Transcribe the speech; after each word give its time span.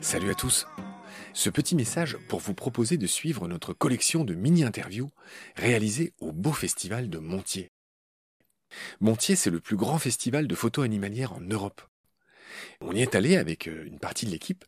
Salut 0.00 0.30
à 0.30 0.34
tous. 0.34 0.66
Ce 1.32 1.50
petit 1.50 1.74
message 1.74 2.16
pour 2.28 2.38
vous 2.38 2.54
proposer 2.54 2.96
de 2.96 3.06
suivre 3.06 3.48
notre 3.48 3.72
collection 3.72 4.24
de 4.24 4.34
mini-interviews 4.34 5.10
réalisées 5.56 6.12
au 6.20 6.32
Beau 6.32 6.52
Festival 6.52 7.10
de 7.10 7.18
Montier. 7.18 7.72
Montier, 9.00 9.34
c'est 9.34 9.50
le 9.50 9.60
plus 9.60 9.76
grand 9.76 9.98
festival 9.98 10.46
de 10.46 10.54
photos 10.54 10.84
animalières 10.84 11.32
en 11.32 11.40
Europe. 11.40 11.82
On 12.80 12.94
y 12.94 13.02
est 13.02 13.16
allé 13.16 13.36
avec 13.36 13.66
euh, 13.68 13.84
une 13.86 13.98
partie 13.98 14.26
de 14.26 14.30
l'équipe 14.30 14.64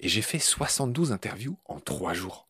et 0.00 0.08
j'ai 0.08 0.22
fait 0.22 0.38
72 0.38 1.12
interviews 1.12 1.56
en 1.66 1.78
trois 1.78 2.14
jours. 2.14 2.48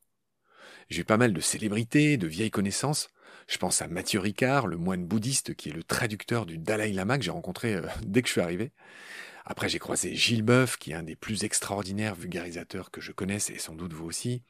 J'ai 0.91 1.05
pas 1.05 1.17
mal 1.17 1.33
de 1.33 1.41
célébrités, 1.41 2.17
de 2.17 2.27
vieilles 2.27 2.51
connaissances. 2.51 3.09
Je 3.49 3.59
pense 3.59 3.83
à 3.83 3.89
Mathieu 3.89 4.21
Ricard, 4.21 4.67
le 4.67 4.77
moine 4.77 5.05
bouddhiste 5.05 5.55
qui 5.55 5.69
est 5.69 5.73
le 5.73 5.83
traducteur 5.83 6.47
du 6.47 6.59
Dalai 6.59 6.93
Lama 6.93 7.19
que 7.19 7.25
j'ai 7.25 7.31
rencontré 7.31 7.75
euh, 7.75 7.87
dès 8.07 8.23
que 8.23 8.29
je 8.29 8.33
suis 8.33 8.41
arrivé. 8.41 8.73
Après, 9.45 9.69
j'ai 9.69 9.79
croisé 9.79 10.15
Gilles 10.15 10.43
Boeuf, 10.43 10.77
qui 10.77 10.93
est 10.93 10.95
un 10.95 11.03
des 11.03 11.17
plus 11.17 11.45
extraordinaires 11.45 12.15
vulgarisateurs 12.15 12.91
que 12.91 13.01
je 13.01 13.13
connaisse, 13.13 13.51
et 13.51 13.59
sans 13.59 13.75
doute 13.75 13.93
vous 13.93 14.07
aussi. 14.07 14.43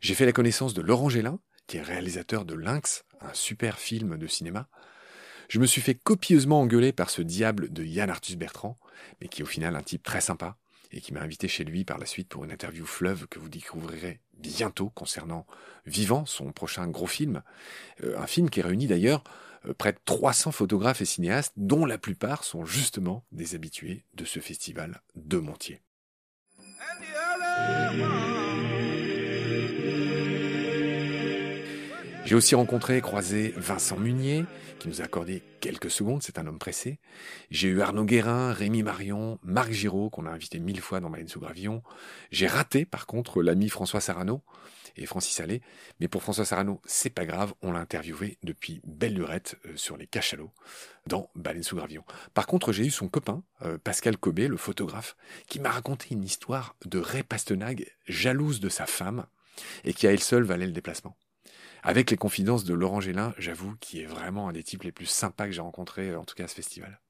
J'ai 0.00 0.14
fait 0.14 0.26
la 0.26 0.32
connaissance 0.32 0.74
de 0.74 0.82
Laurent 0.82 1.08
Gélin, 1.08 1.40
qui 1.66 1.78
est 1.78 1.82
réalisateur 1.82 2.44
de 2.44 2.54
Lynx, 2.54 3.04
un 3.20 3.34
super 3.34 3.78
film 3.78 4.16
de 4.16 4.26
cinéma. 4.26 4.68
Je 5.48 5.58
me 5.58 5.66
suis 5.66 5.80
fait 5.80 5.94
copieusement 5.94 6.60
engueuler 6.60 6.92
par 6.92 7.10
ce 7.10 7.20
diable 7.20 7.72
de 7.72 7.84
Yann 7.84 8.10
Arthus 8.10 8.36
Bertrand, 8.36 8.78
mais 9.20 9.28
qui 9.28 9.42
est 9.42 9.44
au 9.44 9.48
final 9.48 9.76
un 9.76 9.82
type 9.82 10.02
très 10.02 10.20
sympa, 10.20 10.56
et 10.90 11.00
qui 11.00 11.12
m'a 11.12 11.20
invité 11.20 11.48
chez 11.48 11.64
lui 11.64 11.84
par 11.84 11.98
la 11.98 12.06
suite 12.06 12.28
pour 12.28 12.44
une 12.44 12.52
interview 12.52 12.84
fleuve 12.84 13.26
que 13.28 13.38
vous 13.38 13.48
découvrirez 13.48 14.20
bientôt 14.34 14.90
concernant 14.90 15.46
Vivant, 15.86 16.26
son 16.26 16.52
prochain 16.52 16.86
gros 16.86 17.06
film. 17.06 17.42
Euh, 18.04 18.18
un 18.18 18.26
film 18.26 18.50
qui 18.50 18.62
réunit 18.62 18.86
d'ailleurs 18.86 19.24
euh, 19.66 19.74
près 19.74 19.92
de 19.92 19.98
300 20.04 20.52
photographes 20.52 21.00
et 21.00 21.06
cinéastes, 21.06 21.54
dont 21.56 21.86
la 21.86 21.98
plupart 21.98 22.44
sont 22.44 22.64
justement 22.64 23.24
des 23.32 23.54
habitués 23.54 24.04
de 24.14 24.24
ce 24.24 24.40
festival 24.40 25.02
de 25.16 25.38
Montier. 25.38 25.80
J'ai 32.32 32.36
aussi 32.36 32.54
rencontré 32.54 33.02
croisé 33.02 33.52
Vincent 33.58 33.98
Munier, 33.98 34.46
qui 34.78 34.88
nous 34.88 35.02
a 35.02 35.04
accordé 35.04 35.42
quelques 35.60 35.90
secondes, 35.90 36.22
c'est 36.22 36.38
un 36.38 36.46
homme 36.46 36.58
pressé. 36.58 36.98
J'ai 37.50 37.68
eu 37.68 37.82
Arnaud 37.82 38.06
Guérin, 38.06 38.54
Rémi 38.54 38.82
Marion, 38.82 39.38
Marc 39.42 39.70
Giraud, 39.72 40.08
qu'on 40.08 40.24
a 40.24 40.30
invité 40.30 40.58
mille 40.58 40.80
fois 40.80 41.00
dans 41.00 41.10
Baleine 41.10 41.28
sous 41.28 41.40
Gravion. 41.40 41.82
J'ai 42.30 42.46
raté, 42.46 42.86
par 42.86 43.06
contre, 43.06 43.42
l'ami 43.42 43.68
François 43.68 44.00
Sarano 44.00 44.40
et 44.96 45.04
Francis 45.04 45.40
Allais. 45.40 45.60
Mais 46.00 46.08
pour 46.08 46.22
François 46.22 46.46
Sarano, 46.46 46.80
c'est 46.86 47.10
pas 47.10 47.26
grave, 47.26 47.52
on 47.60 47.72
l'a 47.72 47.80
interviewé 47.80 48.38
depuis 48.42 48.80
belle 48.86 49.12
lurette 49.12 49.56
euh, 49.66 49.76
sur 49.76 49.98
les 49.98 50.06
cachalots 50.06 50.54
dans 51.06 51.28
Baleine 51.34 51.62
sous 51.62 51.76
Gravion. 51.76 52.02
Par 52.32 52.46
contre, 52.46 52.72
j'ai 52.72 52.86
eu 52.86 52.90
son 52.90 53.08
copain, 53.08 53.42
euh, 53.60 53.76
Pascal 53.76 54.16
Cobé, 54.16 54.48
le 54.48 54.56
photographe, 54.56 55.18
qui 55.48 55.60
m'a 55.60 55.70
raconté 55.70 56.06
une 56.12 56.24
histoire 56.24 56.76
de 56.86 56.98
Ray 56.98 57.24
Pastenag, 57.24 57.92
jalouse 58.08 58.60
de 58.60 58.70
sa 58.70 58.86
femme, 58.86 59.26
et 59.84 59.92
qui 59.92 60.06
à 60.06 60.12
elle 60.12 60.20
seule 60.20 60.44
valait 60.44 60.64
le 60.64 60.72
déplacement. 60.72 61.14
Avec 61.84 62.12
les 62.12 62.16
confidences 62.16 62.62
de 62.62 62.74
Laurent 62.74 63.00
Gélin, 63.00 63.34
j'avoue, 63.38 63.74
qui 63.80 64.00
est 64.00 64.06
vraiment 64.06 64.48
un 64.48 64.52
des 64.52 64.62
types 64.62 64.84
les 64.84 64.92
plus 64.92 65.06
sympas 65.06 65.46
que 65.46 65.52
j'ai 65.52 65.60
rencontrés, 65.60 66.10
euh, 66.10 66.20
en 66.20 66.24
tout 66.24 66.36
cas 66.36 66.44
à 66.44 66.48
ce 66.48 66.54
festival. 66.54 67.00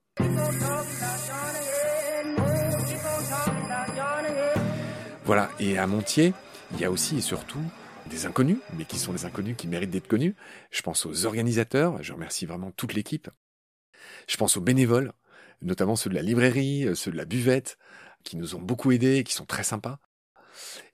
Voilà, 5.24 5.50
et 5.60 5.76
à 5.76 5.86
Montier, 5.86 6.32
il 6.72 6.80
y 6.80 6.86
a 6.86 6.90
aussi 6.90 7.18
et 7.18 7.20
surtout 7.20 7.62
des 8.06 8.24
inconnus, 8.24 8.56
mais 8.78 8.86
qui 8.86 8.98
sont 8.98 9.12
des 9.12 9.26
inconnus 9.26 9.56
qui 9.58 9.68
méritent 9.68 9.90
d'être 9.90 10.08
connus. 10.08 10.34
Je 10.70 10.80
pense 10.80 11.04
aux 11.04 11.26
organisateurs, 11.26 12.02
je 12.02 12.14
remercie 12.14 12.46
vraiment 12.46 12.70
toute 12.70 12.94
l'équipe. 12.94 13.28
Je 14.26 14.38
pense 14.38 14.56
aux 14.56 14.62
bénévoles, 14.62 15.12
notamment 15.60 15.96
ceux 15.96 16.08
de 16.08 16.14
la 16.14 16.22
librairie, 16.22 16.86
euh, 16.86 16.94
ceux 16.94 17.12
de 17.12 17.18
la 17.18 17.26
buvette, 17.26 17.76
qui 18.24 18.38
nous 18.38 18.54
ont 18.54 18.62
beaucoup 18.62 18.90
aidés, 18.90 19.22
qui 19.22 19.34
sont 19.34 19.44
très 19.46 19.64
sympas. 19.64 19.98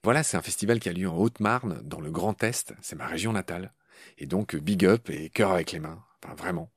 Voilà, 0.03 0.23
c'est 0.23 0.37
un 0.37 0.41
festival 0.41 0.79
qui 0.79 0.89
a 0.89 0.93
lieu 0.93 1.09
en 1.09 1.17
Haute-Marne, 1.17 1.81
dans 1.83 1.99
le 1.99 2.11
Grand 2.11 2.43
Est, 2.43 2.73
c'est 2.81 2.95
ma 2.95 3.07
région 3.07 3.33
natale. 3.33 3.73
Et 4.17 4.25
donc, 4.25 4.55
big 4.55 4.85
up 4.85 5.09
et 5.09 5.29
cœur 5.29 5.51
avec 5.51 5.71
les 5.71 5.79
mains. 5.79 6.03
Enfin, 6.23 6.35
vraiment. 6.35 6.71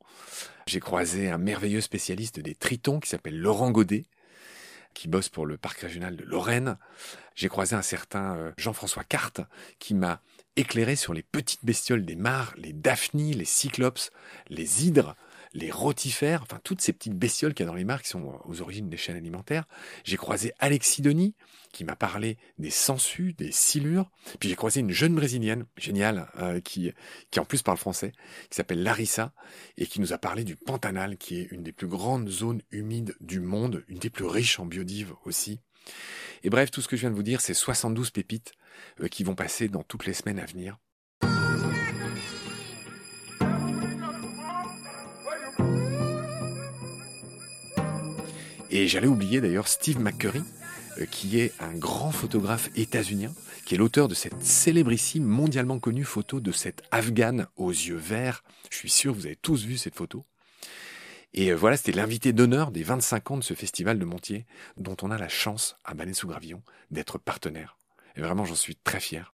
J'ai 0.66 0.80
croisé 0.80 1.28
un 1.30 1.38
merveilleux 1.38 1.80
spécialiste 1.80 2.40
des 2.40 2.54
tritons 2.54 3.00
qui 3.00 3.08
s'appelle 3.08 3.38
Laurent 3.38 3.70
Godet, 3.70 4.06
qui 4.94 5.08
bosse 5.08 5.28
pour 5.28 5.46
le 5.46 5.56
parc 5.56 5.80
régional 5.80 6.16
de 6.16 6.24
Lorraine. 6.24 6.76
J'ai 7.34 7.48
croisé 7.48 7.74
un 7.74 7.82
certain 7.82 8.36
euh, 8.36 8.52
Jean-François 8.56 9.04
Carte 9.04 9.40
qui 9.78 9.94
m'a 9.94 10.20
éclairé 10.56 10.96
sur 10.96 11.14
les 11.14 11.22
petites 11.22 11.64
bestioles 11.64 12.04
des 12.04 12.16
mares, 12.16 12.54
les 12.56 12.72
daphnies, 12.72 13.32
les 13.32 13.46
cyclopes, 13.46 14.00
les 14.48 14.86
hydres, 14.86 15.16
les 15.54 15.70
rotifères, 15.70 16.42
enfin 16.42 16.60
toutes 16.62 16.80
ces 16.80 16.92
petites 16.92 17.16
bestioles 17.16 17.54
qu'il 17.54 17.64
y 17.64 17.68
a 17.68 17.70
dans 17.70 17.76
les 17.76 17.84
mares 17.84 18.02
qui 18.02 18.08
sont 18.08 18.40
aux 18.44 18.60
origines 18.62 18.88
des 18.88 18.96
chaînes 18.96 19.16
alimentaires. 19.16 19.64
J'ai 20.04 20.16
croisé 20.16 20.52
Alexis 20.58 21.02
Denis 21.02 21.34
qui 21.72 21.84
m'a 21.84 21.96
parlé 21.96 22.38
des 22.58 22.70
sangsues, 22.70 23.32
des 23.32 23.50
silures. 23.50 24.10
Puis 24.38 24.48
j'ai 24.48 24.56
croisé 24.56 24.80
une 24.80 24.90
jeune 24.90 25.14
brésilienne, 25.14 25.64
géniale, 25.76 26.28
euh, 26.38 26.60
qui, 26.60 26.92
qui 27.30 27.40
en 27.40 27.44
plus 27.44 27.62
parle 27.62 27.78
français, 27.78 28.12
qui 28.50 28.56
s'appelle 28.56 28.82
Larissa, 28.82 29.32
et 29.78 29.86
qui 29.86 30.00
nous 30.00 30.12
a 30.12 30.18
parlé 30.18 30.44
du 30.44 30.54
Pantanal, 30.56 31.16
qui 31.16 31.40
est 31.40 31.48
une 31.50 31.62
des 31.62 31.72
plus 31.72 31.88
grandes 31.88 32.28
zones 32.28 32.62
humides 32.70 33.16
du 33.20 33.40
monde, 33.40 33.84
une 33.88 33.98
des 33.98 34.10
plus 34.10 34.26
riches 34.26 34.60
en 34.60 34.66
biodive 34.66 35.14
aussi. 35.24 35.60
Et 36.44 36.50
bref, 36.50 36.70
tout 36.70 36.82
ce 36.82 36.88
que 36.88 36.96
je 36.96 37.02
viens 37.02 37.10
de 37.10 37.16
vous 37.16 37.22
dire, 37.22 37.40
c'est 37.40 37.54
72 37.54 38.10
pépites 38.10 38.52
euh, 39.00 39.08
qui 39.08 39.24
vont 39.24 39.34
passer 39.34 39.68
dans 39.68 39.82
toutes 39.82 40.06
les 40.06 40.14
semaines 40.14 40.38
à 40.38 40.46
venir. 40.46 40.78
Et 48.74 48.88
j'allais 48.88 49.06
oublier 49.06 49.42
d'ailleurs 49.42 49.68
Steve 49.68 50.00
McCurry, 50.00 50.42
euh, 50.98 51.04
qui 51.04 51.38
est 51.38 51.52
un 51.60 51.74
grand 51.74 52.10
photographe 52.10 52.70
états-unien, 52.74 53.30
qui 53.66 53.74
est 53.74 53.78
l'auteur 53.78 54.08
de 54.08 54.14
cette 54.14 54.42
célébrissime, 54.42 55.24
mondialement 55.24 55.78
connue 55.78 56.04
photo 56.04 56.40
de 56.40 56.52
cette 56.52 56.82
Afghane 56.90 57.48
aux 57.56 57.70
yeux 57.70 57.98
verts. 57.98 58.42
Je 58.70 58.78
suis 58.78 58.88
sûr 58.88 59.12
que 59.12 59.18
vous 59.18 59.26
avez 59.26 59.36
tous 59.36 59.66
vu 59.66 59.76
cette 59.76 59.94
photo. 59.94 60.24
Et 61.34 61.52
euh, 61.52 61.54
voilà, 61.54 61.76
c'était 61.76 61.92
l'invité 61.92 62.32
d'honneur 62.32 62.70
des 62.70 62.82
25 62.82 63.32
ans 63.32 63.36
de 63.36 63.44
ce 63.44 63.52
festival 63.52 63.98
de 63.98 64.06
Montier, 64.06 64.46
dont 64.78 64.96
on 65.02 65.10
a 65.10 65.18
la 65.18 65.28
chance, 65.28 65.76
à 65.84 65.92
Baleine 65.92 66.14
sous 66.14 66.26
Gravillon, 66.26 66.62
d'être 66.90 67.18
partenaire. 67.18 67.76
Et 68.16 68.22
vraiment, 68.22 68.46
j'en 68.46 68.54
suis 68.54 68.76
très 68.76 69.00
fier. 69.00 69.34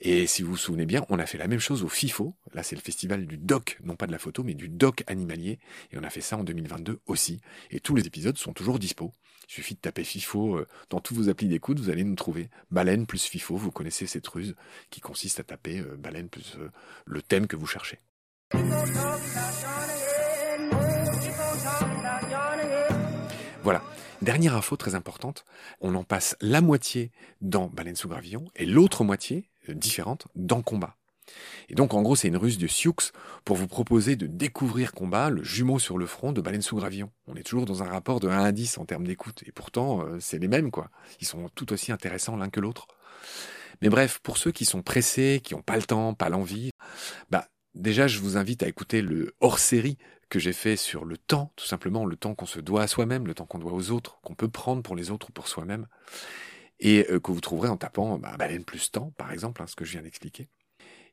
Et 0.00 0.28
si 0.28 0.42
vous 0.42 0.52
vous 0.52 0.56
souvenez 0.56 0.86
bien, 0.86 1.04
on 1.08 1.18
a 1.18 1.26
fait 1.26 1.38
la 1.38 1.48
même 1.48 1.58
chose 1.58 1.82
au 1.82 1.88
FIFO. 1.88 2.36
Là, 2.54 2.62
c'est 2.62 2.76
le 2.76 2.80
festival 2.80 3.26
du 3.26 3.36
doc, 3.36 3.78
non 3.82 3.96
pas 3.96 4.06
de 4.06 4.12
la 4.12 4.18
photo, 4.18 4.44
mais 4.44 4.54
du 4.54 4.68
doc 4.68 5.02
animalier. 5.08 5.58
Et 5.90 5.98
on 5.98 6.04
a 6.04 6.10
fait 6.10 6.20
ça 6.20 6.36
en 6.36 6.44
2022 6.44 7.00
aussi. 7.06 7.40
Et 7.70 7.80
tous 7.80 7.96
les 7.96 8.06
épisodes 8.06 8.38
sont 8.38 8.52
toujours 8.52 8.78
dispo. 8.78 9.12
Il 9.48 9.54
suffit 9.54 9.74
de 9.74 9.80
taper 9.80 10.04
FIFO 10.04 10.56
euh, 10.56 10.68
dans 10.90 11.00
tous 11.00 11.14
vos 11.14 11.28
applis 11.28 11.48
d'écoute, 11.48 11.80
vous 11.80 11.90
allez 11.90 12.04
nous 12.04 12.14
trouver. 12.14 12.48
Baleine 12.70 13.06
plus 13.06 13.24
FIFO, 13.24 13.56
vous 13.56 13.72
connaissez 13.72 14.06
cette 14.06 14.26
ruse 14.28 14.54
qui 14.90 15.00
consiste 15.00 15.40
à 15.40 15.42
taper 15.42 15.80
euh, 15.80 15.96
baleine 15.96 16.28
plus 16.28 16.56
euh, 16.58 16.70
le 17.06 17.22
thème 17.22 17.46
que 17.46 17.56
vous 17.56 17.66
cherchez. 17.66 17.98
Voilà. 23.62 23.82
Dernière 24.20 24.56
info 24.56 24.76
très 24.76 24.96
importante, 24.96 25.44
on 25.80 25.94
en 25.94 26.02
passe 26.02 26.36
la 26.40 26.60
moitié 26.60 27.12
dans 27.40 27.68
Baleine 27.68 27.94
sous 27.94 28.08
gravillon 28.08 28.50
et 28.56 28.66
l'autre 28.66 29.04
moitié, 29.04 29.48
différente, 29.74 30.26
dans 30.34 30.62
Combat. 30.62 30.96
Et 31.68 31.74
donc 31.74 31.94
en 31.94 32.02
gros 32.02 32.16
c'est 32.16 32.28
une 32.28 32.36
ruse 32.36 32.58
de 32.58 32.66
Sioux 32.66 32.94
pour 33.44 33.56
vous 33.56 33.68
proposer 33.68 34.16
de 34.16 34.26
découvrir 34.26 34.92
Combat, 34.92 35.30
le 35.30 35.42
jumeau 35.42 35.78
sur 35.78 35.98
le 35.98 36.06
front 36.06 36.32
de 36.32 36.40
Baleine 36.40 36.62
sous 36.62 36.76
Gravillon. 36.76 37.10
On 37.26 37.36
est 37.36 37.42
toujours 37.42 37.66
dans 37.66 37.82
un 37.82 37.88
rapport 37.88 38.20
de 38.20 38.28
1 38.28 38.44
à 38.44 38.52
10 38.52 38.78
en 38.78 38.84
termes 38.84 39.06
d'écoute, 39.06 39.42
et 39.46 39.52
pourtant 39.52 40.02
euh, 40.02 40.18
c'est 40.20 40.38
les 40.38 40.48
mêmes 40.48 40.70
quoi. 40.70 40.90
Ils 41.20 41.26
sont 41.26 41.48
tout 41.54 41.72
aussi 41.72 41.92
intéressants 41.92 42.36
l'un 42.36 42.48
que 42.48 42.60
l'autre. 42.60 42.86
Mais 43.82 43.90
bref, 43.90 44.18
pour 44.22 44.38
ceux 44.38 44.50
qui 44.50 44.64
sont 44.64 44.82
pressés, 44.82 45.40
qui 45.44 45.54
n'ont 45.54 45.62
pas 45.62 45.76
le 45.76 45.82
temps, 45.82 46.14
pas 46.14 46.30
l'envie, 46.30 46.70
bah 47.30 47.46
déjà 47.74 48.08
je 48.08 48.18
vous 48.20 48.36
invite 48.36 48.62
à 48.62 48.68
écouter 48.68 49.02
le 49.02 49.34
hors-série 49.40 49.98
que 50.28 50.38
j'ai 50.38 50.52
fait 50.52 50.76
sur 50.76 51.04
le 51.04 51.16
temps, 51.16 51.52
tout 51.56 51.64
simplement 51.64 52.04
le 52.04 52.16
temps 52.16 52.34
qu'on 52.34 52.46
se 52.46 52.60
doit 52.60 52.82
à 52.82 52.86
soi-même, 52.86 53.26
le 53.26 53.34
temps 53.34 53.46
qu'on 53.46 53.58
doit 53.58 53.72
aux 53.72 53.90
autres, 53.90 54.18
qu'on 54.22 54.34
peut 54.34 54.48
prendre 54.48 54.82
pour 54.82 54.94
les 54.94 55.10
autres 55.10 55.28
ou 55.30 55.32
pour 55.32 55.48
soi-même, 55.48 55.86
et 56.80 57.06
euh, 57.10 57.20
que 57.20 57.32
vous 57.32 57.40
trouverez 57.40 57.68
en 57.68 57.76
tapant 57.76 58.18
bah, 58.18 58.36
baleine 58.38 58.64
plus 58.64 58.90
temps, 58.90 59.12
par 59.16 59.32
exemple, 59.32 59.62
hein, 59.62 59.66
ce 59.66 59.76
que 59.76 59.84
je 59.84 59.92
viens 59.92 60.02
d'expliquer. 60.02 60.48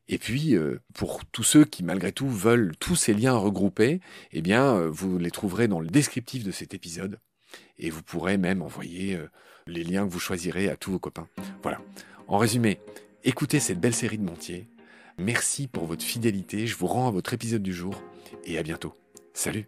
Et 0.07 0.17
puis, 0.17 0.56
euh, 0.56 0.79
pour 0.94 1.25
tous 1.25 1.44
ceux 1.44 1.65
qui, 1.65 1.83
malgré 1.83 2.12
tout, 2.12 2.29
veulent 2.29 2.73
tous 2.79 2.95
ces 2.95 3.13
liens 3.13 3.35
regroupés, 3.35 4.01
eh 4.31 4.41
bien, 4.41 4.75
euh, 4.75 4.89
vous 4.89 5.17
les 5.17 5.31
trouverez 5.31 5.67
dans 5.67 5.79
le 5.79 5.88
descriptif 5.88 6.44
de 6.44 6.51
cet 6.51 6.73
épisode. 6.73 7.19
Et 7.79 7.89
vous 7.89 8.03
pourrez 8.03 8.38
même 8.38 8.62
envoyer 8.62 9.17
les 9.65 9.83
liens 9.83 10.06
que 10.06 10.12
vous 10.12 10.19
choisirez 10.19 10.69
à 10.69 10.75
tous 10.75 10.91
vos 10.91 11.00
copains. 11.00 11.27
Voilà. 11.62 11.79
En 12.27 12.38
résumé, 12.38 12.79
écoutez 13.23 13.59
cette 13.59 13.79
belle 13.79 13.94
série 13.94 14.18
de 14.18 14.23
Montier. 14.23 14.68
Merci 15.18 15.68
pour 15.68 15.85
votre 15.85 16.03
fidélité. 16.03 16.68
Je 16.68 16.75
vous 16.75 16.88
rends 16.88 17.07
à 17.07 17.11
votre 17.11 17.33
épisode 17.33 17.63
du 17.63 17.73
jour. 17.73 18.01
Et 18.44 18.57
à 18.57 18.63
bientôt. 18.63 18.94
Salut 19.33 19.68